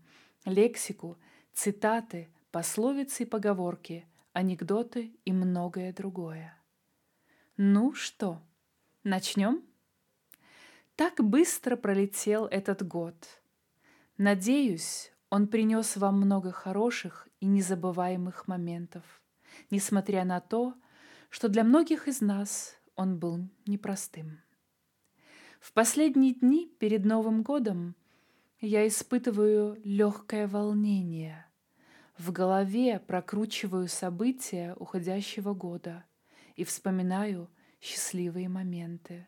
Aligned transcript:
лексику, 0.46 1.18
цитаты, 1.52 2.30
пословицы 2.50 3.24
и 3.24 3.26
поговорки, 3.26 4.06
анекдоты 4.32 5.14
и 5.26 5.32
многое 5.32 5.92
другое. 5.92 6.58
Ну 7.58 7.92
что, 7.92 8.40
начнем? 9.04 9.62
Так 10.96 11.22
быстро 11.22 11.76
пролетел 11.76 12.46
этот 12.46 12.86
год. 12.86 13.14
Надеюсь, 14.18 15.12
он 15.30 15.48
принес 15.48 15.96
вам 15.96 16.16
много 16.16 16.52
хороших 16.52 17.28
и 17.40 17.46
незабываемых 17.46 18.46
моментов, 18.46 19.22
несмотря 19.70 20.24
на 20.24 20.40
то, 20.40 20.74
что 21.30 21.48
для 21.48 21.64
многих 21.64 22.08
из 22.08 22.20
нас 22.20 22.76
он 22.94 23.18
был 23.18 23.48
непростым. 23.66 24.40
В 25.60 25.72
последние 25.72 26.34
дни 26.34 26.70
перед 26.78 27.04
Новым 27.04 27.42
годом 27.42 27.96
я 28.60 28.86
испытываю 28.86 29.80
легкое 29.84 30.46
волнение. 30.46 31.46
В 32.18 32.30
голове 32.30 33.00
прокручиваю 33.00 33.88
события 33.88 34.74
уходящего 34.78 35.54
года 35.54 36.04
и 36.56 36.64
вспоминаю 36.64 37.48
счастливые 37.82 38.48
моменты 38.48 39.26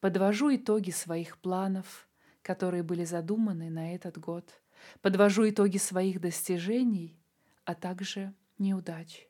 подвожу 0.00 0.54
итоги 0.54 0.90
своих 0.90 1.38
планов, 1.38 2.08
которые 2.42 2.82
были 2.82 3.04
задуманы 3.04 3.70
на 3.70 3.94
этот 3.94 4.18
год, 4.18 4.62
подвожу 5.00 5.48
итоги 5.48 5.78
своих 5.78 6.20
достижений, 6.20 7.18
а 7.64 7.74
также 7.74 8.34
неудач. 8.58 9.26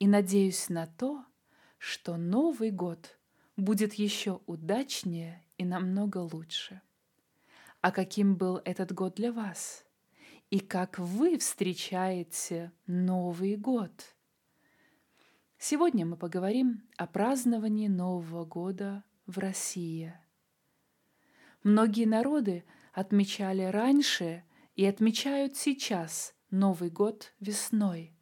И 0.00 0.06
надеюсь 0.08 0.68
на 0.68 0.86
то, 0.86 1.24
что 1.78 2.16
Новый 2.16 2.70
год 2.70 3.18
будет 3.56 3.94
еще 3.94 4.40
удачнее 4.46 5.42
и 5.56 5.64
намного 5.64 6.18
лучше. 6.18 6.82
А 7.80 7.92
каким 7.92 8.36
был 8.36 8.60
этот 8.64 8.92
год 8.92 9.14
для 9.14 9.32
вас? 9.32 9.86
И 10.50 10.58
как 10.58 10.98
вы 10.98 11.38
встречаете 11.38 12.72
Новый 12.86 13.56
год? 13.56 14.14
Сегодня 15.66 16.04
мы 16.04 16.18
поговорим 16.18 16.82
о 16.98 17.06
праздновании 17.06 17.88
Нового 17.88 18.44
года 18.44 19.02
в 19.24 19.38
России. 19.38 20.12
Многие 21.62 22.04
народы 22.04 22.66
отмечали 22.92 23.62
раньше 23.62 24.44
и 24.76 24.84
отмечают 24.84 25.56
сейчас 25.56 26.34
Новый 26.50 26.90
год 26.90 27.32
весной. 27.40 28.12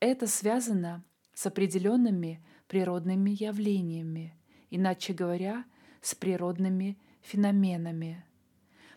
Это 0.00 0.26
связано 0.26 1.04
с 1.32 1.46
определенными 1.46 2.44
природными 2.66 3.30
явлениями, 3.30 4.36
иначе 4.70 5.12
говоря, 5.12 5.64
с 6.00 6.16
природными 6.16 6.98
феноменами. 7.20 8.24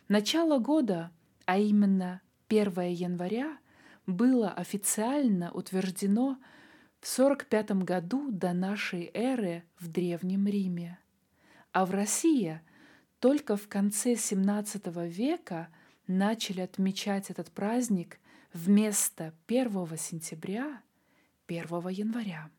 Начало 0.07 0.57
года, 0.57 1.11
а 1.45 1.59
именно 1.59 2.23
1 2.49 2.79
января, 2.81 3.59
было 4.07 4.49
официально 4.49 5.51
утверждено 5.51 6.39
в 7.05 7.07
45 7.07 7.83
году 7.83 8.31
до 8.31 8.51
нашей 8.53 9.11
эры 9.13 9.63
в 9.77 9.89
Древнем 9.89 10.47
Риме. 10.47 10.97
А 11.71 11.85
в 11.85 11.91
России 11.91 12.59
только 13.19 13.57
в 13.57 13.67
конце 13.67 14.13
XVII 14.13 15.07
века 15.07 15.69
начали 16.07 16.61
отмечать 16.61 17.29
этот 17.29 17.51
праздник 17.51 18.19
вместо 18.53 19.35
1 19.45 19.87
сентября 19.99 20.81
1 21.45 21.89
января. 21.89 22.49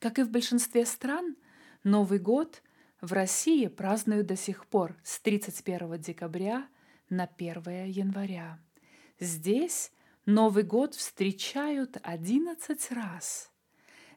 Как 0.00 0.18
и 0.18 0.24
в 0.24 0.30
большинстве 0.32 0.84
стран, 0.84 1.36
Новый 1.84 2.18
год 2.18 2.60
в 3.00 3.12
России 3.12 3.68
празднуют 3.68 4.26
до 4.26 4.34
сих 4.34 4.66
пор 4.66 4.96
с 5.04 5.20
31 5.20 5.96
декабря 6.00 6.66
на 7.08 7.26
1 7.38 7.84
января. 7.84 8.58
Здесь 9.20 9.92
Новый 10.26 10.64
год 10.64 10.94
встречают 10.94 11.96
11 12.02 12.92
раз– 12.92 13.50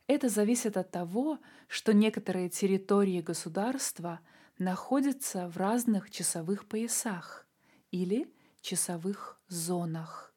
это 0.08 0.28
зависит 0.28 0.76
от 0.76 0.92
того, 0.92 1.40
что 1.68 1.94
некоторые 1.94 2.50
территории 2.50 3.22
государства 3.22 4.20
находятся 4.58 5.48
в 5.48 5.58
разных 5.58 6.12
часовых 6.12 6.68
поясах 6.68 7.48
или 7.92 8.32
часовых 8.62 9.42
зонах. 9.48 10.34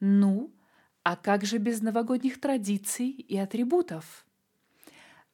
Ну, 0.00 0.52
а 1.02 1.16
как 1.16 1.44
же 1.44 1.58
без 1.58 1.82
новогодних 1.82 2.40
традиций 2.40 3.10
и 3.10 3.36
атрибутов? 3.36 4.26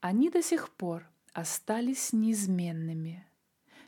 Они 0.01 0.29
до 0.29 0.43
сих 0.43 0.71
пор 0.71 1.09
остались 1.33 2.13
неизменными. 2.13 3.27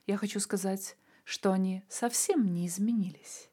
Я 0.07 0.17
хочу 0.17 0.41
сказать, 0.41 0.97
что 1.25 1.53
они 1.53 1.85
совсем 1.89 2.53
не 2.53 2.67
изменились. 2.67 3.51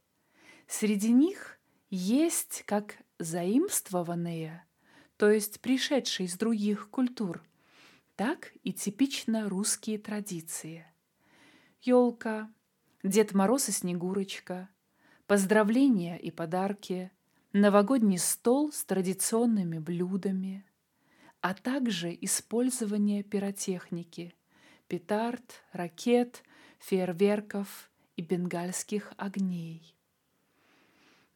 Среди 0.68 1.12
них 1.12 1.59
есть 1.90 2.64
как 2.66 2.98
заимствованные– 3.20 4.64
то 5.20 5.30
есть 5.30 5.60
пришедшие 5.60 6.28
из 6.28 6.38
других 6.38 6.90
культур, 6.90 7.44
так 8.16 8.54
и 8.64 8.72
типично 8.72 9.50
русские 9.50 10.00
традиции. 10.00 10.88
Елка, 11.82 12.50
Дед 13.04 13.34
Мороз 13.34 13.68
и 13.68 13.74
Снегурочка, 13.74 14.70
поздравления 15.28 16.18
и 16.18 16.32
подарки, 16.32 17.12
новогодний 17.52 18.18
стол 18.18 18.72
с 18.72 18.86
традиционными 18.86 19.78
блюдами, 19.78 20.66
а 21.42 21.54
также 21.54 22.18
использование 22.22 23.22
пиротехники, 23.22 24.34
петард, 24.88 25.66
ракет, 25.74 26.44
фейерверков 26.78 27.92
и 28.16 28.22
бенгальских 28.22 29.12
огней. 29.18 29.99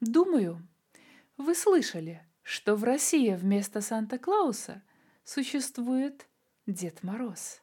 Думаю, 0.03 0.67
вы 1.37 1.55
слышали– 1.55 2.25
что 2.43 2.75
в 2.75 2.83
России 2.83 3.33
вместо 3.33 3.81
Санта-Клауса 3.81 4.83
существует 5.23 6.27
Дед 6.67 7.01
Мороз. 7.01 7.61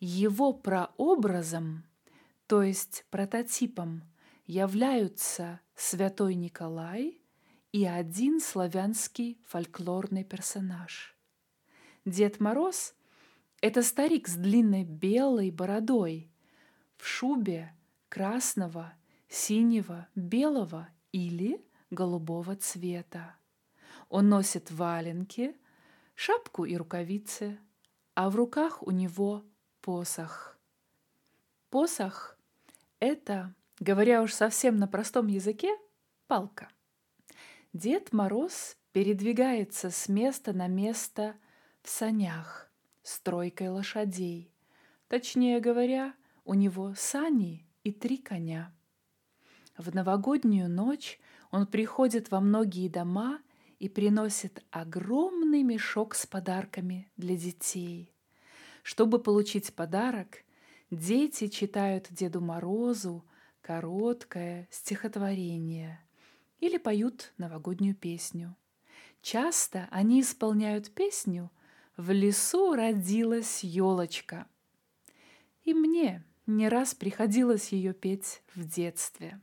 Его 0.00 0.52
прообразом, 0.52 1.84
то 2.48 2.62
есть 2.62 3.06
прототипом, 3.10 4.02
являются 4.44 5.60
Святой 5.76 6.34
Николай 6.34 7.20
и 7.70 7.86
один 7.86 8.40
славянский 8.40 9.40
фольклорный 9.46 10.24
персонаж. 10.24 11.16
Дед 12.04 12.40
Мороз– 12.40 12.94
это 13.62 13.82
старик 13.82 14.26
с 14.26 14.34
длинной 14.34 14.82
белой 14.82 15.52
бородой, 15.52 16.32
в 16.96 17.06
шубе 17.06 17.72
красного, 18.08 18.92
синего, 19.28 20.08
белого 20.16 20.88
или 21.12 21.64
голубого 21.90 22.56
цвета. 22.56 23.36
Он 24.08 24.28
носит 24.28 24.70
валенки, 24.70 25.56
шапку 26.14 26.64
и 26.64 26.76
рукавицы, 26.76 27.58
а 28.14 28.30
в 28.30 28.36
руках 28.36 28.82
у 28.82 28.90
него 28.90 29.44
посох. 29.80 30.58
Посох— 31.70 32.36
это, 33.00 33.54
говоря 33.80 34.22
уж 34.22 34.32
совсем 34.32 34.76
на 34.76 34.86
простом 34.86 35.28
языке, 35.28 35.74
палка. 36.26 36.68
Дед 37.72 38.12
Мороз 38.12 38.76
передвигается 38.92 39.90
с 39.90 40.08
места 40.08 40.52
на 40.52 40.66
место 40.66 41.34
в 41.82 41.88
санях 41.88 42.70
с 43.02 43.18
тройкой 43.20 43.68
лошадей. 43.68 44.52
Точнее 45.08 45.60
говоря, 45.60 46.14
у 46.44 46.54
него 46.54 46.94
сани 46.96 47.66
и 47.82 47.92
три 47.92 48.18
коня. 48.18 48.74
В 49.76 49.94
новогоднюю 49.94 50.68
ночь 50.68 51.18
он 51.50 51.66
приходит 51.66 52.30
во 52.30 52.40
многие 52.40 52.88
дома– 52.88 53.40
и 53.82 53.88
приносит 53.88 54.62
огромный 54.70 55.64
мешок 55.64 56.14
с 56.14 56.24
подарками 56.24 57.10
для 57.16 57.36
детей. 57.36 58.14
Чтобы 58.84 59.18
получить 59.18 59.74
подарок, 59.74 60.44
дети 60.92 61.48
читают 61.48 62.06
Деду 62.10 62.40
Морозу 62.40 63.24
короткое 63.60 64.68
стихотворение 64.70 66.00
или 66.60 66.78
поют 66.78 67.32
новогоднюю 67.38 67.96
песню. 67.96 68.54
Часто 69.20 69.88
они 69.90 70.20
исполняют 70.20 70.92
песню 70.92 71.50
«В 71.96 72.12
лесу 72.12 72.76
родилась 72.76 73.64
елочка». 73.64 74.46
И 75.64 75.74
мне 75.74 76.22
не 76.46 76.68
раз 76.68 76.94
приходилось 76.94 77.72
ее 77.72 77.94
петь 77.94 78.44
в 78.54 78.64
детстве. 78.64 79.40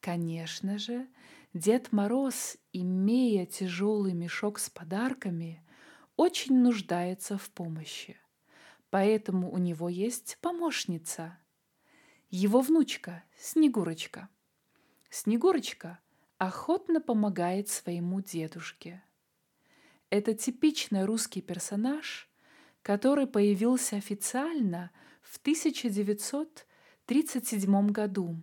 Конечно 0.00 0.78
же, 0.78 1.08
Дед 1.54 1.92
Мороз, 1.92 2.58
имея 2.72 3.46
тяжелый 3.46 4.12
мешок 4.12 4.58
с 4.58 4.68
подарками, 4.68 5.62
очень 6.16 6.60
нуждается 6.60 7.38
в 7.38 7.48
помощи. 7.50 8.18
Поэтому 8.90 9.50
у 9.50 9.58
него 9.58 9.88
есть 9.88 10.38
помощница. 10.40 11.38
Его 12.30 12.60
внучка 12.60 13.24
Снегурочка. 13.38 14.28
Снегурочка 15.10 16.00
охотно 16.38 17.00
помогает 17.00 17.68
своему 17.68 18.20
дедушке. 18.20 19.02
Это 20.10 20.34
типичный 20.34 21.04
русский 21.04 21.40
персонаж, 21.40 22.28
который 22.82 23.26
появился 23.26 23.96
официально 23.96 24.92
в 25.22 25.38
1937 25.38 27.88
году. 27.88 28.36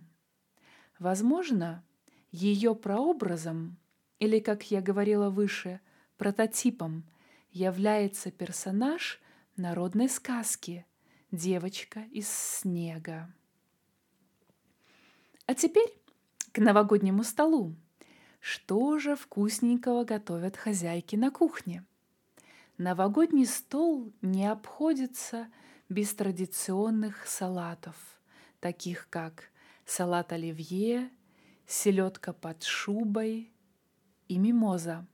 Возможно, 1.04 1.84
ее 2.32 2.74
прообразом, 2.74 3.76
или, 4.20 4.40
как 4.40 4.70
я 4.70 4.80
говорила 4.80 5.28
выше, 5.28 5.82
прототипом, 6.16 7.04
является 7.50 8.30
персонаж 8.30 9.20
народной 9.54 10.08
сказки 10.08 10.86
«Девочка 11.30 12.00
из 12.10 12.26
снега». 12.26 13.30
А 15.44 15.54
теперь 15.54 15.92
к 16.52 16.58
новогоднему 16.58 17.22
столу. 17.22 17.76
Что 18.40 18.98
же 18.98 19.14
вкусненького 19.14 20.04
готовят 20.04 20.56
хозяйки 20.56 21.16
на 21.16 21.30
кухне? 21.30 21.84
Новогодний 22.78 23.44
стол 23.44 24.10
не 24.22 24.50
обходится 24.50 25.48
без 25.90 26.14
традиционных 26.14 27.26
салатов, 27.26 27.94
таких 28.58 29.06
как 29.10 29.50
салат 29.86 30.32
оливье, 30.32 31.10
селедка 31.66 32.32
под 32.32 32.62
шубой 32.62 33.52
и 34.28 34.38
мимоза. 34.38 35.06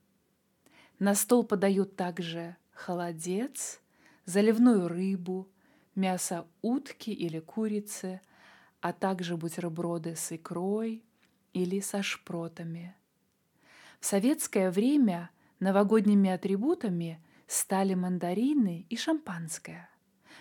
На 0.98 1.14
стол 1.14 1.44
подают 1.44 1.96
также 1.96 2.56
холодец, 2.72 3.80
заливную 4.24 4.88
рыбу, 4.88 5.48
мясо 5.94 6.46
утки 6.62 7.10
или 7.10 7.40
курицы, 7.40 8.20
а 8.80 8.92
также 8.92 9.36
бутерброды 9.36 10.16
с 10.16 10.32
икрой 10.32 11.04
или 11.52 11.80
со 11.80 12.02
шпротами– 12.02 12.94
в 14.00 14.06
советское 14.06 14.70
время 14.70 15.30
новогодними 15.60 16.30
атрибутами 16.30 17.22
стали 17.46 17.92
мандарины 17.92 18.86
и 18.88 18.96
шампанское, 18.96 19.90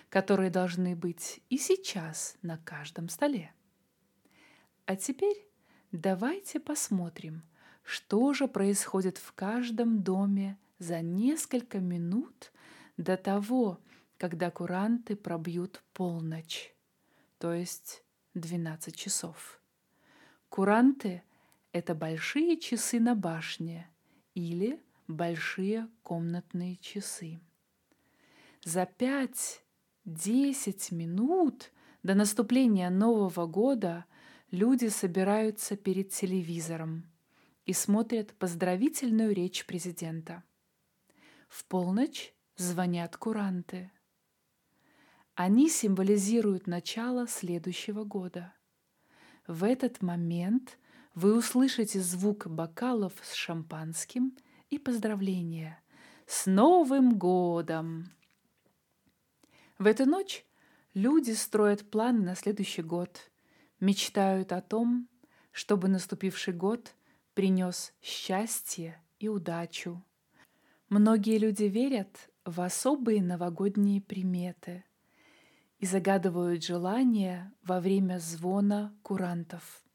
которые 0.07 0.49
должны 0.49 0.95
быть 0.95 1.41
и 1.49 1.57
сейчас 1.57 2.37
на 2.41 2.57
каждом 2.57 3.09
столе. 3.09 3.53
А 4.89 4.95
теперь 4.95 5.47
давайте 5.91 6.59
посмотрим, 6.59 7.44
что 7.83 8.33
же 8.33 8.47
происходит 8.47 9.19
в 9.19 9.33
каждом 9.33 10.01
доме 10.01 10.57
за 10.80 11.01
несколько 11.01 11.77
минут 11.77 12.51
до 12.97 13.15
того, 13.15 13.80
когда 14.18 14.50
куранты 14.50 15.15
пробьют 15.15 15.83
полночь, 15.94 16.74
то 17.38 17.53
есть 17.53 18.03
12 18.33 18.95
часов. 18.95 19.62
Куранты 20.50 21.21
это 21.71 21.94
большие 21.94 22.57
часы 22.57 23.00
на 23.00 23.13
башне 23.13 23.88
или 24.33 24.81
большие 25.07 25.88
комнатные 26.01 26.77
часы. 26.77 27.39
За 28.65 28.88
пять-десять 28.88 30.92
минут 30.92 31.71
до 32.01 32.15
наступления 32.15 32.89
Нового 32.89 33.45
года 33.45 34.06
люди 34.51 34.87
собираются 34.87 35.75
перед 35.75 36.09
телевизором 36.09 37.09
и 37.65 37.73
смотрят 37.73 38.33
поздравительную 38.33 39.33
речь 39.33 39.65
президента. 39.65 40.43
В 41.47 41.65
полночь 41.65 42.33
звонят 42.55 43.17
куранты. 43.17 43.91
Они 45.35 45.69
символизируют 45.69 46.67
начало 46.67 47.27
следующего 47.27 48.03
года. 48.03 48.53
В 49.47 49.63
этот 49.63 50.01
момент– 50.01 50.77
вы 51.15 51.35
услышите 51.35 51.99
звук 51.99 52.47
бокалов 52.47 53.13
с 53.21 53.33
шампанским 53.33 54.37
и 54.69 54.77
поздравления. 54.77 55.81
С 56.27 56.45
Новым 56.45 57.17
годом! 57.17 58.11
В 59.77 59.85
эту 59.85 60.05
ночь 60.05 60.45
люди 60.93 61.31
строят 61.31 61.89
планы 61.89 62.21
на 62.21 62.35
следующий 62.35 62.83
год, 62.83 63.28
мечтают 63.79 64.51
о 64.51 64.61
том, 64.61 65.07
чтобы 65.51 65.87
наступивший 65.87 66.53
год 66.53 66.95
принес 67.33 67.93
счастье 68.01 69.01
и 69.19 69.27
удачу. 69.27 70.03
Многие 70.89 71.37
люди 71.37 71.63
верят 71.63 72.29
в 72.45 72.61
особые 72.61 73.21
новогодние 73.21 74.01
приметы 74.01 74.83
и 75.77 75.85
загадывают 75.85 76.63
желания 76.63 77.53
во 77.63 77.79
время 77.79 78.19
звона 78.19 78.93
курантов– 79.03 79.83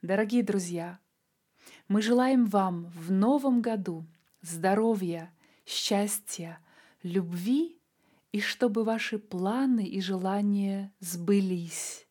Дорогие 0.00 0.44
друзья, 0.44 1.00
мы 1.88 2.02
желаем 2.02 2.44
вам 2.44 2.92
в 2.94 3.10
новом 3.10 3.62
году 3.62 4.06
здоровья, 4.40 5.34
счастья, 5.66 6.60
любви 7.02 7.80
и 8.30 8.40
чтобы 8.40 8.84
ваши 8.84 9.18
планы 9.18 9.88
и 9.88 10.00
желания 10.00 10.94
сбылись. 11.00 12.06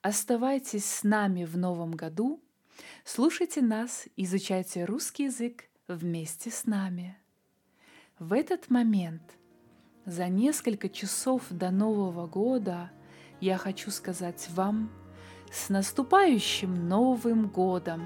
Оставайтесь 0.00 0.86
с 0.86 1.02
нами 1.02 1.44
в 1.44 1.58
новом 1.58 1.92
году. 1.92 2.42
Слушайте 3.04 3.60
нас, 3.62 4.06
изучайте 4.16 4.84
русский 4.84 5.24
язык 5.24 5.64
вместе 5.88 6.50
с 6.50 6.64
нами. 6.64 7.16
В 8.18 8.32
этот 8.32 8.70
момент, 8.70 9.22
за 10.06 10.28
несколько 10.28 10.88
часов 10.88 11.42
до 11.50 11.70
Нового 11.70 12.26
года, 12.26 12.90
я 13.40 13.58
хочу 13.58 13.90
сказать 13.90 14.48
вам 14.50 14.90
с 15.52 15.68
наступающим 15.68 16.88
Новым 16.88 17.48
годом! 17.48 18.02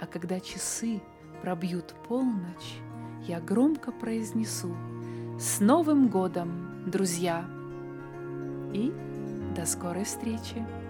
А 0.00 0.06
когда 0.06 0.40
часы 0.40 1.00
пробьют 1.42 1.94
полночь, 2.08 2.76
я 3.26 3.40
громко 3.40 3.92
произнесу 3.92 4.74
«С 5.38 5.60
Новым 5.60 6.08
годом, 6.08 6.90
друзья!» 6.90 7.48
И 8.74 8.92
до 9.54 9.64
скорой 9.64 10.04
встречи! 10.04 10.81